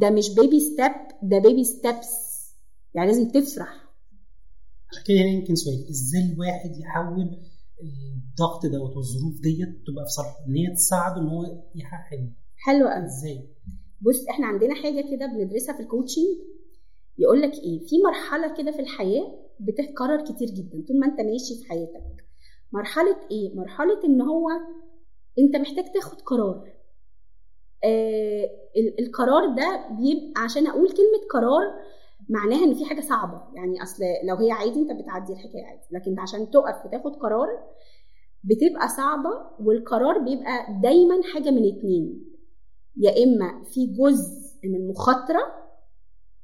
ده 0.00 0.10
مش 0.10 0.34
بيبي 0.34 0.60
ستيب 0.60 0.92
ده 1.22 1.38
baby 1.38 1.64
steps 1.64 2.12
يعني 2.94 3.08
لازم 3.10 3.28
تفرح. 3.30 3.68
عشان 4.90 5.02
كده 5.06 5.16
هنا 5.16 5.28
يمكن 5.30 5.54
سؤال 5.54 5.88
إزاي 5.90 6.32
الواحد 6.32 6.70
يحول 6.80 7.40
الضغط 7.82 8.66
دوت 8.66 8.96
والظروف 8.96 9.40
ديت 9.40 9.68
تبقى 9.86 10.04
في 10.04 10.10
صالحه؟ 10.10 10.36
إن 10.48 10.54
هي 10.56 10.74
تساعده 10.74 11.20
إن 11.20 11.26
هو 11.28 11.42
يحقق 11.74 12.04
حلمه 12.10 12.32
حلو 12.56 12.88
قوي. 12.88 13.04
إزاي؟ 13.06 13.48
بص 14.00 14.28
إحنا 14.30 14.46
عندنا 14.46 14.74
حاجة 14.74 15.00
كده 15.10 15.26
بندرسها 15.26 15.76
في 15.76 15.82
ال 15.82 15.87
coaching 15.87 16.24
يقول 17.18 17.42
لك 17.42 17.52
إيه؟ 17.54 17.86
في 17.86 17.94
مرحلة 18.06 18.56
كده 18.56 18.72
في 18.72 18.80
الحياة 18.80 19.38
بتتكرر 19.60 20.24
كتير 20.24 20.48
جدا 20.48 20.84
طول 20.88 20.98
ما 21.00 21.06
أنت 21.06 21.20
ماشي 21.20 21.54
في 21.62 21.68
حياتك. 21.68 22.24
مرحلة 22.72 23.16
إيه؟ 23.30 23.54
مرحلة 23.54 24.04
إن 24.04 24.20
هو 24.20 24.48
أنت 25.38 25.56
محتاج 25.56 25.92
تاخد 25.94 26.20
قرار. 26.20 26.72
آه 27.84 28.44
ال- 28.76 29.00
القرار 29.06 29.46
ده 29.56 29.88
بيبقى 29.90 30.42
عشان 30.42 30.66
أقول 30.66 30.88
كلمة 30.88 31.26
قرار 31.32 31.62
معناها 32.28 32.64
إن 32.64 32.74
في 32.74 32.84
حاجة 32.84 33.00
صعبة. 33.00 33.42
يعني 33.54 33.82
أصل 33.82 34.02
لو 34.24 34.36
هي 34.36 34.50
عادي 34.50 34.74
أنت 34.80 34.92
بتعدي 35.02 35.32
الحكاية 35.32 35.64
عادي 35.66 35.82
لكن 35.90 36.18
عشان 36.20 36.50
تقف 36.50 36.86
وتاخد 36.86 37.16
قرار 37.16 37.48
بتبقى 38.44 38.88
صعبة 38.88 39.30
والقرار 39.60 40.18
بيبقى 40.18 40.66
دايما 40.82 41.20
حاجة 41.34 41.50
من 41.50 41.68
اتنين. 41.68 42.24
يا 42.96 43.24
إما 43.24 43.64
في 43.64 43.86
جزء 43.86 44.42
من 44.64 44.88
مخاطره 44.88 45.42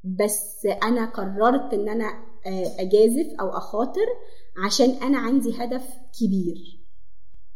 بس 0.04 0.66
أنا 0.83 1.04
قررت 1.04 1.75
إن 1.75 1.88
أنا 1.88 2.04
آه، 2.47 2.80
أجازف 2.80 3.40
أو 3.40 3.49
أخاطر 3.49 4.07
عشان 4.66 4.90
أنا 4.90 5.18
عندي 5.18 5.50
هدف 5.64 5.87
كبير. 6.21 6.78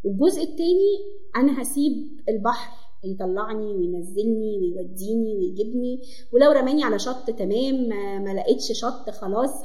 والجزء 0.04 0.42
التاني 0.42 0.92
أنا 1.36 1.62
هسيب 1.62 2.20
البحر 2.28 2.81
يطلعني 3.04 3.66
وينزلني 3.66 4.59
ويوديني 4.59 5.37
ويجيبني. 5.37 6.00
ولو 6.32 6.52
رماني 6.52 6.85
على 6.85 6.99
شط 6.99 7.30
تمام. 7.30 7.88
ما- 7.88 8.35
لقيتش 8.35 8.73
شط 8.73 9.11
خلاص. 9.11 9.62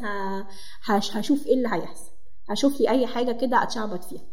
هشوف 1.15 1.47
إيه 1.47 1.53
اللي 1.53 1.67
هيحصل. 1.67 2.11
هشوف 2.49 2.81
لي 2.81 2.89
أي 2.89 3.07
حاجة 3.07 3.31
كده 3.31 3.63
أتشعبط 3.63 4.03
فيها. 4.03 4.23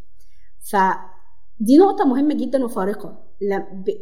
فدي 0.70 1.78
نقطة 1.78 2.04
مهمة 2.04 2.34
جدا 2.34 2.64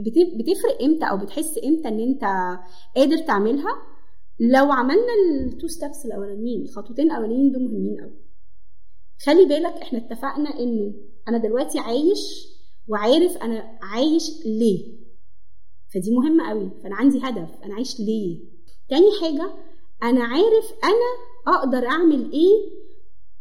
بت- 0.01 0.37
بتفرق 0.37 0.83
إمتى 0.83 1.05
أو 1.05 1.17
بتحس 1.19 1.59
إمتى 1.65 1.89
إن 1.89 2.01
أنت 2.01 2.25
قادر 2.97 3.19
تعملها؟ 3.19 3.73
لو 4.41 4.73
عملنا 4.73 5.13
التو 5.45 5.67
ستابس 5.67 6.07
الأولانيين 6.07 6.63
الخطوتين 6.63 7.11
الأولانيين 7.11 7.53
دول 7.53 7.63
مهمين 7.63 8.01
قوي 8.01 8.21
خلي 9.27 9.45
بالك 9.45 9.73
إحنا 9.83 9.99
اتفقنا 9.99 10.59
إنه 10.61 10.95
أنا 11.29 11.39
دلوقتي 11.39 11.79
عايش 11.79 12.49
وعارف 12.89 13.37
أنا 13.37 13.79
عايش 13.83 14.31
ليه. 14.47 15.03
فدي 15.95 16.11
مهمة 16.11 16.49
قوي. 16.49 16.71
فأنا 16.83 16.95
عندي 16.97 17.19
هدف. 17.23 17.49
أنا 17.65 17.75
عايش 17.75 18.01
ليه. 18.01 18.39
تاني 18.89 19.11
حاجة 19.21 19.53
أنا 20.03 20.25
عارف 20.25 20.73
أنا 20.85 21.57
أقدر 21.57 21.87
أعمل 21.87 22.33
إيه 22.33 22.83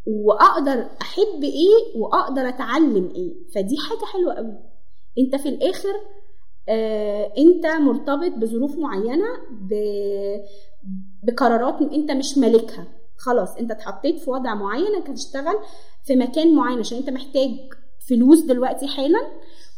وأقدر 0.07 0.89
أحب 1.01 1.43
إيه 1.43 1.95
وأقدر 2.01 2.41
أتعلم 2.49 3.11
إيه. 3.15 3.33
فدي 3.55 3.77
حاجة 3.77 4.05
حلوة 4.13 4.33
قوي. 4.33 4.57
أنت 5.19 5.35
في 5.35 5.49
الآخر 5.49 5.93
آه 6.69 7.33
أنت 7.37 7.65
مرتبط 7.65 8.31
بظروف 8.37 8.77
معينة 8.77 9.25
ب... 9.51 9.73
بقرارات 11.23 11.81
أنت 11.81 12.11
مش 12.11 12.37
مالكها. 12.37 12.87
خلاص 13.17 13.55
أنت 13.55 13.71
اتحطيت 13.71 14.19
في 14.19 14.29
وضع 14.29 14.53
معين 14.55 14.85
انك 14.95 15.09
هتشتغل 15.09 15.55
في 16.03 16.15
مكان 16.15 16.55
معين 16.55 16.79
عشان 16.79 16.97
أنت 16.97 17.09
محتاج 17.09 17.49
فلوس 18.09 18.39
دلوقتي 18.39 18.87
حالا 18.87 19.19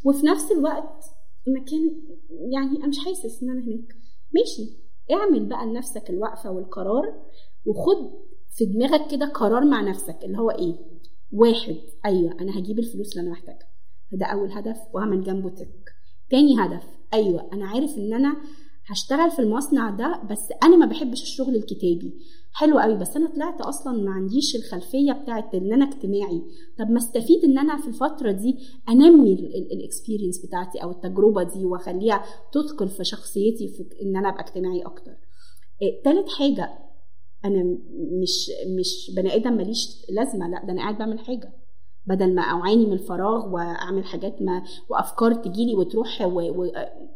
وفي 0.06 0.26
نفس 0.26 0.52
الوقت 0.52 1.06
مكان 1.48 1.92
يعني 2.52 2.78
أنا 2.78 2.88
مش 2.88 3.00
حاسس 3.00 3.44
إن 3.44 3.50
أنا 3.50 3.62
هناك. 3.62 3.96
ماشي. 4.36 4.84
اعمل 5.12 5.46
بقى 5.46 5.66
لنفسك 5.66 6.10
الوقفة 6.10 6.52
والقرار 6.52 7.22
وخد 7.66 8.12
في 8.50 8.66
دماغك 8.66 9.12
كده 9.12 9.26
قرار 9.26 9.66
مع 9.66 9.82
نفسك 9.82 10.18
اللي 10.24 10.38
هو 10.38 10.52
إيه؟ 10.52 10.76
واحد. 11.32 11.76
أيوه 12.06 12.32
أنا 12.42 12.60
هجيب 12.60 12.80
الفلوس 12.80 13.12
اللي 13.12 13.22
أنا 13.22 13.32
محتاجها. 13.32 13.68
فده 14.12 14.26
أول 14.26 14.52
هدف 14.52 14.78
واعمل 14.94 15.24
جنبه 15.24 15.50
تك. 15.50 15.94
تاني 16.30 16.56
هدف 16.66 16.84
أيوه 17.14 17.50
أنا 17.54 17.66
عارف 17.68 17.98
إن 17.98 18.14
أنا 18.14 18.36
هشتغل 18.90 19.32
في 19.32 19.40
المصنع 19.40 19.90
ده 19.90 20.22
بس 20.32 20.50
أنا 20.64 20.78
ما 20.78 20.86
بحبش 20.86 21.22
الشغل 21.22 21.56
الكتابي. 21.56 22.14
حلو 22.54 22.80
قوي 22.80 22.98
بس 22.98 23.16
أنا 23.18 23.30
طلعت 23.30 23.62
أصلا 23.62 24.04
ما 24.04 24.12
عنديش 24.12 24.56
الخلفية 24.56 25.12
بتاعت 25.12 25.56
إن 25.56 25.74
أنا 25.74 25.86
اجتماعي. 25.86 26.42
طب 26.80 26.90
ما 26.90 26.98
أستفيد 26.98 27.44
إن 27.44 27.58
أنا 27.58 27.82
في 27.82 27.88
الفترة 27.88 28.32
دي 28.32 28.58
أنمي 28.90 29.34
الاكسبيرينس 29.74 30.46
بتاعتي 30.46 30.84
أو 30.84 30.92
التجربة 30.92 31.44
دي 31.44 31.66
وأخليها 31.66 32.24
تثقل 32.54 32.88
في 32.88 33.04
شخصيتي 33.04 33.68
في 33.68 33.84
إن 34.02 34.16
أنا 34.18 34.30
أبقى 34.30 34.44
اجتماعي 34.44 34.82
أكتر. 34.82 35.12
إيه، 35.82 36.04
تالت 36.04 36.30
حاجة 36.30 36.70
أنا 37.46 37.64
مش 38.22 38.52
مش 38.80 39.12
بني 39.16 39.36
آدم 39.36 39.54
ماليش 39.54 39.88
لازمة 40.10 40.48
لأ 40.48 40.66
ده 40.66 40.72
أنا 40.74 40.82
قاعد 40.82 40.98
بعمل 40.98 41.20
حاجة. 41.20 41.54
بدل 42.06 42.36
ما 42.36 42.42
أعاني 42.42 42.86
من 42.86 42.94
الفراغ 42.94 43.54
وأعمل 43.54 44.04
حاجات 44.06 44.42
ما 44.42 44.64
وأفكار 44.90 45.34
تجيلي 45.34 45.76
وتروح 45.76 46.22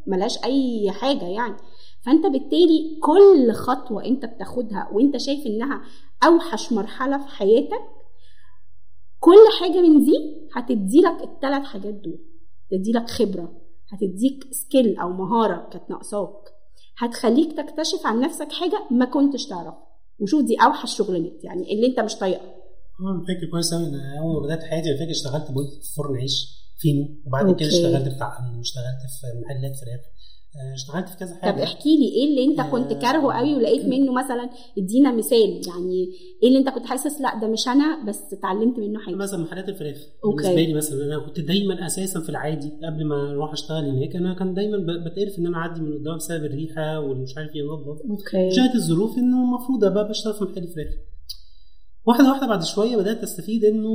وملاش 0.07 0.43
أي 0.43 0.91
حاجة 0.91 1.25
يعني. 1.25 1.55
فأنت 2.05 2.25
بالتالي 2.25 2.99
كل 3.03 3.51
خطوة 3.51 4.05
أنت 4.05 4.25
بتاخدها 4.25 4.89
وأنت 4.93 5.17
شايف 5.17 5.45
إنها 5.45 5.81
أوحش 6.23 6.73
مرحلة 6.73 7.17
في 7.17 7.27
حياتك 7.27 7.81
كل 9.19 9.59
حاجة 9.59 9.81
من 9.81 10.03
دي 10.03 10.47
هتدي 10.53 11.01
لك 11.01 11.23
الثلاث 11.23 11.63
حاجات 11.63 11.93
دول. 11.93 12.19
تدي 12.71 12.91
لك 12.91 13.09
خبرة 13.09 13.61
هتديك 13.93 14.53
سكيل 14.53 14.97
أو 14.97 15.09
مهارة 15.09 15.69
كانت 15.71 15.89
ناقصاك. 15.89 16.53
هتخليك 16.97 17.57
تكتشف 17.57 18.05
عن 18.05 18.19
نفسك 18.19 18.51
حاجة 18.51 18.87
ما 18.91 19.05
كنتش 19.05 19.45
تعرفها. 19.45 19.87
وشوف 20.19 20.45
دي 20.45 20.55
أوحش 20.55 20.97
شغلانات 20.97 21.43
يعني 21.43 21.73
اللي 21.73 21.87
أنت 21.87 21.99
مش 21.99 22.15
طايقها. 22.15 22.55
أه 22.99 23.23
فاكر 23.27 23.51
كويس 23.51 23.73
قوي 23.73 23.83
أنا 23.83 24.19
أول 24.19 24.41
ما 24.41 24.47
بدأت 24.47 24.63
حياتي 24.63 24.97
فاكر 24.97 25.11
اشتغلت 25.11 25.51
بقول 25.51 25.65
في 25.65 25.93
فرن 25.97 26.15
عيش. 26.17 26.66
فينو 26.79 27.07
وبعد. 27.25 27.55
كده 27.55 27.69
اشتغلت 27.69 28.15
بتاع 28.15 28.39
امن 28.39 28.57
واشتغلت 28.57 29.01
في 29.21 29.27
محلات 29.45 29.71
فراخ. 29.75 30.01
آه، 30.57 30.73
اشتغلت 30.73 31.09
في 31.09 31.17
كذا 31.17 31.35
حاجة. 31.35 31.51
طب 31.51 31.59
احكي 31.59 31.97
لي 31.97 32.05
إيه 32.07 32.25
اللي 32.29 32.45
أنت 32.45 32.71
كنت 32.71 32.91
آه. 32.91 32.99
كارهه 32.99 33.33
قوي 33.33 33.53
ولقيت 33.55 33.85
منه 33.85 34.13
مثلا؟ 34.13 34.49
إدينا 34.77 35.11
مثال 35.11 35.61
يعني 35.67 36.07
إيه 36.43 36.47
اللي 36.47 36.59
أنت 36.59 36.69
كنت 36.69 36.85
حاسس 36.85 37.21
لأ 37.21 37.39
ده 37.41 37.47
مش 37.47 37.67
أنا 37.67 38.05
بس 38.07 38.33
اتعلمت 38.33 38.79
منه 38.79 38.99
حاجة؟ 38.99 39.15
مثلا 39.15 39.39
محلات 39.43 39.69
الفراخ. 39.69 39.97
okay. 40.25 40.35
بالنسبة 40.43 40.61
لي 40.61 40.73
مثلا 40.73 41.05
أنا 41.05 41.19
كنت 41.27 41.39
دايما 41.39 41.85
أساسا 41.85 42.19
في 42.21 42.29
العادي 42.29 42.71
قبل 42.85 43.05
ما 43.05 43.31
أروح 43.31 43.51
أشتغل 43.51 43.85
هناك 43.89 44.15
أنا 44.15 44.33
كان 44.33 44.53
دايما 44.53 44.77
بتقرف 44.77 45.39
إن 45.39 45.45
أنا 45.47 45.57
أعدي 45.57 45.81
من 45.81 45.93
قدام 45.99 46.15
بسبب 46.17 46.45
الريحة 46.45 46.99
والمش 46.99 47.37
عارف 47.37 47.49
إيه 47.55 47.61
انضف 47.61 48.01
okay. 48.09 48.49
جاءت 48.55 48.75
الظروف 48.75 49.17
إنه 49.17 49.43
المفروض 49.43 49.83
أبقى 49.83 50.09
بشتغل 50.09 50.33
في 50.33 50.43
محل 50.43 50.67
فراخ. 50.67 50.93
واحدة 52.05 52.29
واحدة 52.29 52.47
بعد 52.47 52.63
شوية 52.63 52.97
بدأت 52.97 53.23
أستفيد 53.23 53.63
إنه 53.65 53.89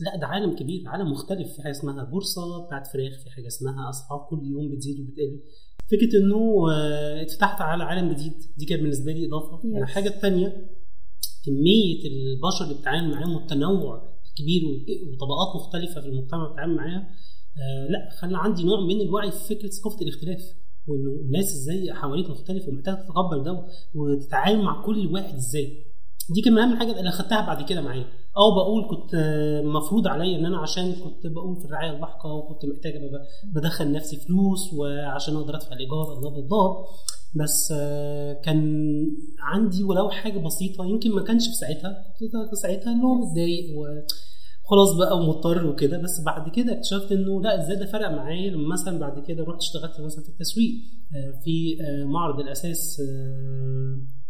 لا 0.00 0.16
ده 0.20 0.26
عالم 0.26 0.56
كبير 0.56 0.82
عالم 0.86 1.10
مختلف. 1.12 1.52
في 1.56 1.62
حاجة 1.62 1.70
اسمها 1.72 2.04
بورصة 2.04 2.66
بتاعت 2.66 2.86
فراخ 2.86 3.12
في 3.24 3.30
حاجة 3.30 3.46
اسمها 3.46 3.90
اسعار 3.90 4.26
كل 4.30 4.40
يوم 4.46 4.70
بتزيد 4.74 5.00
وبتقل. 5.00 5.40
فكرة 5.90 6.18
إنه 6.18 6.70
آه، 6.72 7.22
اتفتحت 7.22 7.60
على 7.60 7.84
عالم 7.84 8.12
جديد 8.12 8.32
دي 8.56 8.64
كانت 8.64 8.82
بالنسبة 8.82 9.12
لي 9.12 9.26
إضافة. 9.26 9.58
Yes. 9.62 9.76
الحاجة 9.82 10.08
الثانية 10.08 10.70
كمية 11.46 12.00
البشر 12.06 12.64
اللي 12.64 12.74
بتتعامل 12.74 13.10
معاهم 13.10 13.34
والتنوع 13.36 14.10
الكبير 14.28 14.62
وطبقات 15.12 15.56
مختلفة 15.56 16.00
في 16.00 16.06
المجتمع 16.06 16.48
بتتعامل 16.50 16.76
معاها 16.76 17.08
آه، 17.56 17.90
لا 17.90 18.08
خلى 18.20 18.38
عندي 18.38 18.64
نوع 18.64 18.80
من 18.80 19.00
الوعي 19.00 19.30
في 19.30 19.54
فكرة 19.54 19.68
ثقافة 19.68 20.00
الاختلاف 20.02 20.40
وإنه 20.86 21.10
الناس 21.10 21.44
إزاي 21.44 21.92
حواليك 21.92 22.30
مختلفة 22.30 22.68
ومحتاجة 22.68 22.94
تتقبل 22.94 23.42
ده 23.44 23.66
وتتعامل 23.94 24.62
مع 24.62 24.82
كل 24.86 25.06
واحد 25.06 25.34
إزاي. 25.34 25.84
دي 26.34 26.40
كان 26.42 26.52
من 26.52 26.58
أهم 26.58 26.72
الحاجات 26.72 26.96
اللي 26.96 27.08
أخدتها 27.08 27.46
بعد 27.46 27.68
كده 27.68 27.80
معايا. 27.80 28.06
أو 28.36 28.54
بقول 28.54 28.88
كنت 28.90 29.14
آه، 29.14 29.62
مفروض 29.62 30.06
عليا 30.06 30.38
ان 30.38 30.46
أنا 30.46 30.58
عشان 30.58 30.92
كنت 30.92 31.26
بقول 31.26 31.56
في 31.56 31.64
الرعاية 31.64 31.90
اللاحقه 31.90 32.32
وكنت 32.32 32.64
محتاج 32.64 32.92
بدخل 33.54 33.92
نفسي 33.92 34.16
فلوس 34.16 34.74
وعشان 34.74 35.36
أقدر 35.36 35.56
أدفع 35.56 35.72
الإيجار 35.72 36.12
الله 36.12 36.84
بس 37.34 37.72
آه، 37.76 38.32
كان 38.32 38.62
عندي 39.40 39.84
ولو 39.84 40.10
حاجة 40.10 40.38
بسيطة 40.38 40.84
يمكن 40.86 41.10
ما 41.14 41.22
كانش 41.22 41.48
في 41.48 41.54
ساعتها 41.54 42.04
كنت 42.20 42.54
ساعتها 42.54 42.92
اللي 42.92 43.04
هو 43.04 43.14
متضايق 43.14 43.64
وخلاص 43.76 44.96
بقى 44.98 45.16
ومضطر 45.18 45.66
وكده. 45.66 45.98
بس 45.98 46.20
بعد 46.26 46.48
كده 46.50 46.72
اكتشفت 46.72 47.12
إنه 47.12 47.42
لا 47.42 47.62
إزاي 47.62 47.76
ده 47.76 47.86
فرق 47.86 48.10
معايا؟ 48.10 48.50
لما 48.50 48.68
مثلا 48.72 48.98
بعد 48.98 49.24
كده 49.28 49.44
رحت 49.44 49.58
اشتغلت 49.58 50.00
مثلا 50.00 50.24
في 50.24 50.30
التسويق 50.30 50.72
في 51.44 51.76
معرض 52.04 52.40
الأساس 52.40 53.00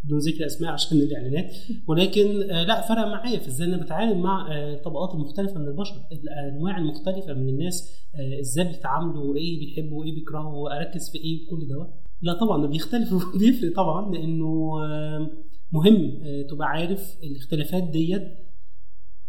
بدون 0.04 0.18
ذكر 0.18 0.46
أسماء 0.46 0.70
عشان 0.72 0.98
الإعلانات. 0.98 1.54
ولكن 1.88 2.50
آه، 2.50 2.64
لا 2.64 2.80
فرق 2.80 3.06
معايا 3.06 3.38
في 3.38 3.48
إزاي 3.48 3.68
أنا 3.68 3.76
بتعامل 3.76 4.18
مع 4.18 4.52
آه، 4.52 4.74
الطبقات 4.74 5.14
المختلفه 5.14 5.58
من 5.60 5.68
البشر. 5.68 5.94
الأنواع 6.12 6.78
المختلفة 6.78 7.34
من 7.34 7.48
الناس 7.48 7.90
آه، 8.14 8.40
إزاي 8.40 8.64
بيتعاملوا 8.64 9.24
وإيه 9.24 9.58
بيحبوا 9.58 10.00
وإيه 10.00 10.14
بيكرهوا 10.14 10.64
وأركز 10.64 11.10
في 11.10 11.18
إيه 11.18 11.46
وكل 11.46 11.68
ده. 11.68 11.88
لا 12.22 12.32
طبعا 12.32 12.66
بيختلف 12.66 13.12
وبيفرق 13.34 13.76
طبعا 13.76 14.14
لأنه 14.14 14.78
آه، 14.84 15.30
مهم 15.72 16.20
آه، 16.22 16.42
تبقى 16.42 16.68
عارف 16.68 17.16
الاختلافات 17.22 17.82
ديت 17.82 18.22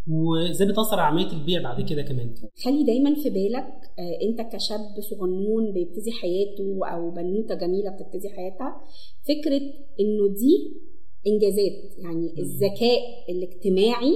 وازاي 0.08 0.68
بتأثر 0.68 1.00
على 1.00 1.02
عملية 1.02 1.32
البيع 1.32 1.62
بعد 1.62 1.88
كده 1.90 2.02
كمان؟ 2.02 2.34
خلي 2.64 2.84
دايما 2.84 3.14
في 3.14 3.30
بالك 3.30 3.66
آه، 3.98 4.18
انت 4.28 4.40
كشاب 4.54 4.80
صغنون 5.10 5.72
بيبتدي 5.72 6.12
حياته 6.12 6.94
أو 6.94 7.10
بنوتة 7.10 7.54
جميلة 7.54 7.90
بتبتدي 7.90 8.28
حياتها 8.28 8.80
فكرة 9.28 9.60
إنه 10.00 10.34
دي 10.38 10.82
إنجازات 11.26 11.98
يعني 11.98 12.34
الذكاء 12.38 13.00
الاجتماعي 13.28 14.12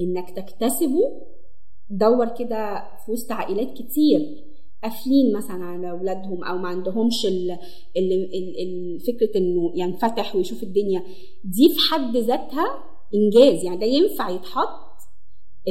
إنك 0.00 0.30
تكتسبه 0.30 1.30
دور 1.90 2.28
كده 2.38 2.82
في 3.06 3.12
وسط 3.12 3.32
عائلات 3.32 3.72
كتير 3.72 4.20
قافلين 4.82 5.36
مثلا 5.36 5.64
على 5.64 5.90
أولادهم 5.90 6.44
أو 6.44 6.58
ما 6.58 6.68
عندهمش 6.68 7.26
ال 7.26 7.50
ال 7.96 8.12
ال 8.12 8.54
ال 8.62 9.00
فكرة 9.00 9.38
إنه 9.38 9.72
ينفتح 9.76 10.36
ويشوف 10.36 10.62
الدنيا 10.62 11.02
دي 11.44 11.68
في 11.68 11.78
حد 11.90 12.16
ذاتها 12.16 12.66
إنجاز 13.14 13.64
يعني 13.64 13.76
ده 13.80 13.86
ينفع 13.86 14.30
يتحط 14.30 14.89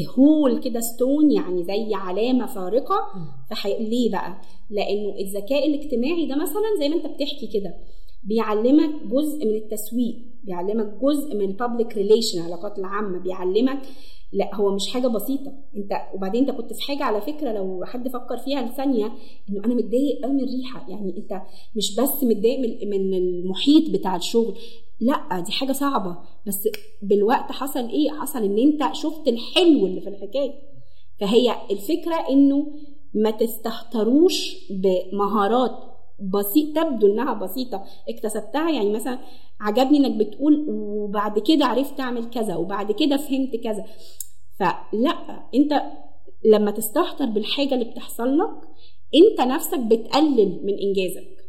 mile 0.07 0.59
كده 0.59 0.79
stone 0.79 1.31
يعني 1.31 1.63
زي 1.63 1.93
علامة 1.93 2.45
فارقة 2.45 2.95
فحي... 3.49 3.77
ليه 3.89 4.11
بقى؟ 4.11 4.41
لأنه 4.69 5.15
الذكاء 5.19 5.67
الاجتماعي 5.67 6.25
ده 6.25 6.35
مثلا 6.35 6.79
زي 6.79 6.89
ما 6.89 6.95
انت 6.95 7.05
بتحكي 7.05 7.47
كده 7.53 7.73
بيعلمك 8.23 9.03
جزء 9.11 9.45
من 9.45 9.55
التسويق 9.55 10.15
بيعلمك 10.43 10.97
جزء 11.01 11.35
من 11.35 11.41
ال 11.41 11.49
public 11.49 11.97
relation 11.97 12.39
العلاقات 12.39 12.79
العامة 12.79 13.19
بيعلمك 13.19 13.81
لا 14.33 14.55
هو 14.55 14.75
مش 14.75 14.87
حاجة 14.93 15.07
بسيطة. 15.07 15.53
انت 15.75 15.91
وبعدين 16.13 16.49
انت 16.49 16.57
كنت 16.57 16.73
في 16.73 16.81
حاجة 16.81 17.03
على 17.03 17.21
فكرة 17.21 17.51
لو 17.51 17.85
حد 17.85 18.07
فكر 18.07 18.37
فيها 18.37 18.61
لثانية 18.61 19.05
انه 19.49 19.65
أنا 19.65 19.73
متضايق 19.73 20.21
قوي 20.23 20.33
من 20.33 20.43
الريحة. 20.43 20.85
يعني 20.89 21.17
انت 21.17 21.41
مش 21.75 21.95
بس 21.95 22.23
متضايق 22.23 22.59
من 22.87 23.13
المحيط 23.13 23.89
بتاع 23.89 24.15
الشغل. 24.15 24.57
لا 24.99 25.39
دي 25.45 25.51
حاجة 25.51 25.71
صعبة. 25.71 26.17
بس 26.47 26.69
بالوقت 27.01 27.51
حصل 27.51 27.89
إيه؟ 27.89 28.09
حصل 28.09 28.43
ان 28.43 28.57
انت 28.57 28.95
شفت 28.95 29.27
الحلو 29.27 29.85
اللي 29.85 30.01
في 30.01 30.09
الحكاية. 30.09 30.53
فهي 31.19 31.55
الفكرة 31.71 32.15
انه 32.29 32.67
ما 33.13 33.31
تستهتروش 33.31 34.55
بمهارات 34.71 35.88
بسيط 36.21 36.75
تبدو 36.75 37.07
إنها 37.07 37.33
بسيطة. 37.33 37.85
اكتسبتها 38.09 38.69
يعني 38.71 38.89
مثلا 38.89 39.19
عجبني 39.59 39.97
إنك 39.97 40.27
بتقول 40.27 40.65
وبعد 40.69 41.39
كده 41.39 41.65
عرفت 41.65 41.99
أعمل 41.99 42.29
كذا 42.29 42.55
وبعد 42.55 42.91
كده 42.91 43.17
فهمت 43.17 43.55
كذا. 43.55 43.85
فلا 44.59 45.09
أنت 45.55 45.81
لما 46.45 46.71
تستهتر 46.71 47.25
بالحاجة 47.25 47.73
اللي 47.73 47.85
بتحصل 47.85 48.37
لك 48.37 48.67
أنت 49.15 49.41
نفسك 49.41 49.79
بتقلل 49.79 50.59
من 50.63 50.73
إنجازك. 50.79 51.39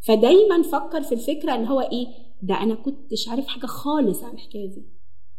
فدايما 0.00 0.62
فكر 0.62 1.02
في 1.02 1.12
الفكرة 1.12 1.54
اللي 1.54 1.68
هو 1.68 1.80
إيه؟ 1.80 2.06
ده 2.42 2.54
أنا 2.62 2.74
كنتش 2.74 3.28
عارف 3.28 3.46
حاجة 3.46 3.66
خالص 3.66 4.22
عن 4.24 4.34
الحكاية 4.34 4.66
دي. 4.70 4.82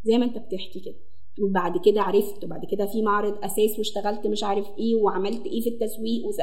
زي 0.04 0.18
ما 0.18 0.26
أنت 0.26 0.38
بتحكي 0.38 0.80
كده. 0.80 1.07
وبعد 1.44 1.78
كده 1.86 2.02
عرفت 2.02 2.44
وبعد 2.44 2.62
كده 2.72 2.86
في 2.86 3.02
معرض 3.02 3.38
أساس 3.44 3.78
واشتغلت 3.78 4.28
مش 4.28 4.44
عارف 4.44 4.68
إيه 4.80 4.96
وعملت 4.96 5.46
إيه 5.46 5.62
في 5.62 5.70
التسويق 5.70 6.26
وز... 6.26 6.38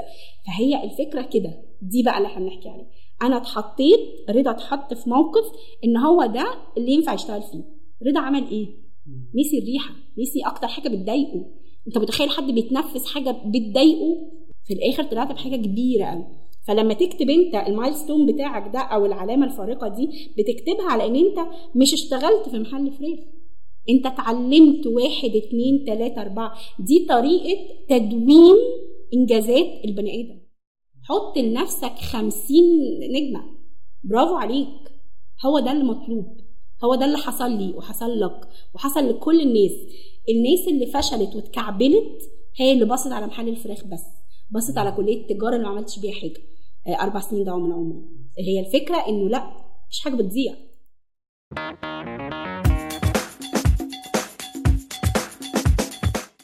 فهي 0.46 0.85
الفكرة 0.85 1.22
كده 1.22 1.62
دي 1.83 2.02
بقى 2.02 2.16
اللي 2.16 2.26
إحنا 2.28 2.44
بنحكي 2.44 2.68
عليه. 2.68 2.87
أنا 3.22 3.37
اتحطيت 3.37 4.00
رضا 4.30 4.50
اتحط 4.50 4.94
في 4.94 5.11
موقف 5.11 5.44
إن 5.85 5.96
هو 5.96 6.26
ده 6.26 6.46
اللي 6.76 6.92
ينفع 6.92 7.14
يشتغل 7.14 7.42
فيه. 7.42 7.64
رضا 8.09 8.20
عمل 8.20 8.48
إيه؟ 8.50 8.66
نسي 9.40 9.59
الريحة 9.59 9.94
نسي 10.18 10.40
أكتر 10.46 10.66
حاجة 10.68 10.88
بتضايقه. 10.88 11.46
أنت 11.87 11.98
متخيل 11.98 12.30
حد 12.30 12.50
بيتنفس 12.50 13.07
حاجة 13.07 13.30
بتضايقه؟ 13.30 14.30
في 14.64 14.74
الآخر 14.74 15.02
طلعت 15.02 15.33
بحاجة 15.33 15.57
كبيرة 15.57 16.04
قوي 16.04 16.26
فلما 16.66 16.94
تكتب 16.94 17.30
أنت 17.30 17.54
المايلستون 17.68 18.26
بتاعك 18.33 18.72
ده 18.74 18.78
أو 18.80 19.07
العلامة 19.07 19.46
الفارقة 19.46 19.88
دي 19.88 20.09
بتكتبها 20.38 20.90
على 20.92 21.07
إن 21.07 21.16
أنت 21.16 21.38
مش 21.74 21.92
اشتغلت 21.94 22.48
في 22.48 22.59
محل 22.59 22.92
فراخ. 22.92 23.18
انت 23.88 24.06
اتعلمت 24.06 24.86
واحد 24.86 25.30
اتنين 25.30 25.84
تلاتة 25.86 26.22
اربعة. 26.22 26.54
دي 26.78 27.06
طريقة 27.08 27.60
تدوين 27.88 28.56
انجازات 29.14 29.66
البني 29.84 30.20
آدم. 30.20 30.40
حط 31.02 31.38
لنفسك 31.38 31.94
خمسين 31.94 32.64
نجمة. 33.12 33.40
برافو 34.04 34.34
عليك. 34.34 34.92
هو 35.46 35.58
ده 35.58 35.72
اللي 35.72 35.84
مطلوب. 35.84 36.40
هو 36.84 36.94
ده 36.94 37.04
اللي 37.04 37.16
حصل 37.18 37.50
لي 37.50 37.74
وحصل 37.76 38.20
لك 38.20 38.48
وحصل 38.74 39.08
لكل 39.08 39.40
الناس. 39.40 39.72
الناس 40.28 40.68
اللي 40.68 40.86
فشلت 40.86 41.36
واتكعبلت 41.36 42.22
هي 42.56 42.72
اللي 42.72 42.84
بصت 42.84 43.12
على 43.12 43.26
محل 43.26 43.48
الفراخ 43.48 43.84
بس. 43.84 44.04
بصت 44.50 44.78
على 44.78 44.92
كلية 44.92 45.20
التجارة 45.22 45.54
اللي 45.56 45.66
ما 45.66 45.70
عملتش 45.70 45.98
بيها 45.98 46.14
حاجة. 46.14 46.40
أربع 47.00 47.20
سنين 47.20 47.44
ضاعوا 47.44 47.60
من 47.60 47.72
عمري. 47.72 48.02
هي 48.38 48.60
الفكرة 48.60 48.96
إنه 49.08 49.28
لأ 49.28 49.50
مش 49.90 50.00
حاجة 50.00 50.14
بتضيع. 50.14 50.54